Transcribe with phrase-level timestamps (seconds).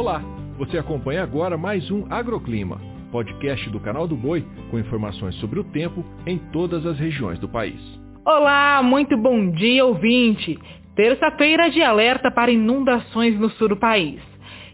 [0.00, 0.22] Olá,
[0.56, 2.80] você acompanha agora mais um Agroclima,
[3.12, 7.46] podcast do canal do Boi com informações sobre o tempo em todas as regiões do
[7.46, 7.78] país.
[8.24, 10.58] Olá, muito bom dia, ouvinte.
[10.96, 14.22] Terça-feira de alerta para inundações no sul do país.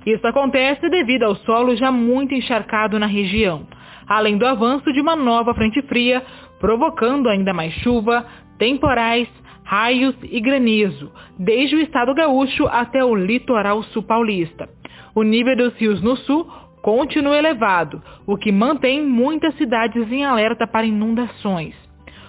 [0.07, 3.66] Isso acontece devido ao solo já muito encharcado na região,
[4.06, 6.22] além do avanço de uma nova frente fria,
[6.61, 8.24] provocando ainda mais chuva,
[8.61, 9.27] temporais,
[9.64, 14.68] raios e granizo, desde o estado gaúcho até o litoral sul paulista.
[15.17, 16.46] O nível dos rios no sul
[16.82, 21.75] continua elevado, o que mantém muitas cidades em alerta para inundações.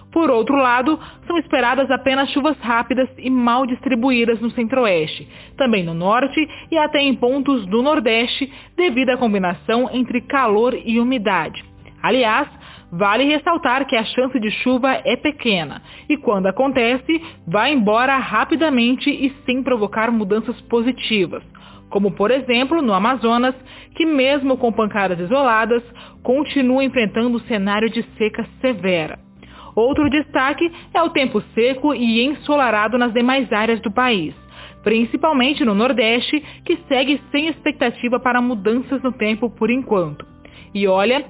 [0.09, 0.97] Por outro lado,
[1.27, 5.27] são esperadas apenas chuvas rápidas e mal distribuídas no centro-oeste,
[5.57, 6.39] também no norte
[6.71, 11.61] e até em pontos do nordeste, devido à combinação entre calor e umidade.
[12.01, 12.47] Aliás,
[12.89, 19.09] vale ressaltar que a chance de chuva é pequena e quando acontece, vai embora rapidamente
[19.09, 21.43] e sem provocar mudanças positivas,
[21.89, 23.55] como por exemplo no Amazonas,
[23.95, 25.83] que mesmo com pancadas isoladas,
[26.21, 29.19] continua enfrentando o cenário de seca severa.
[29.75, 34.33] Outro destaque é o tempo seco e ensolarado nas demais áreas do país,
[34.83, 40.25] principalmente no Nordeste, que segue sem expectativa para mudanças no tempo por enquanto.
[40.73, 41.25] E olha,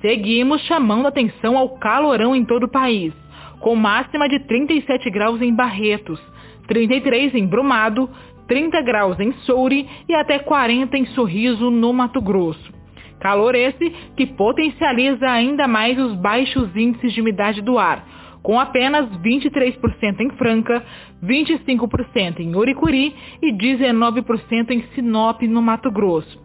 [0.00, 3.12] seguimos chamando atenção ao calorão em todo o país,
[3.60, 6.20] com máxima de 37 graus em Barretos,
[6.66, 8.10] 33 em Brumado,
[8.52, 12.70] 30 graus em Soure e até 40 em Sorriso, no Mato Grosso.
[13.18, 18.06] Calor esse que potencializa ainda mais os baixos índices de umidade do ar,
[18.42, 20.84] com apenas 23% em Franca,
[21.24, 26.38] 25% em Uricuri e 19% em Sinop, no Mato Grosso.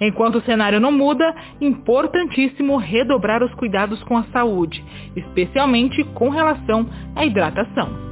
[0.00, 6.88] Enquanto o cenário não muda, importantíssimo redobrar os cuidados com a saúde, especialmente com relação
[7.14, 8.11] à hidratação.